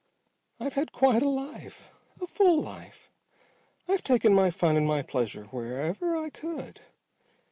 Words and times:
"I've 0.59 0.73
had 0.73 0.91
quite 0.91 1.21
a 1.21 1.29
life. 1.29 1.91
A 2.19 2.25
full 2.25 2.59
life. 2.59 3.11
I've 3.87 4.03
taken 4.03 4.33
my 4.33 4.49
fun 4.49 4.75
and 4.75 4.87
my 4.87 5.03
pleasure 5.03 5.43
wherever 5.51 6.17
I 6.17 6.31
could. 6.31 6.81